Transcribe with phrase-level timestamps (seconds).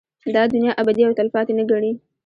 [0.35, 1.91] دا دنيا ابدي او تلپاتې نه گڼي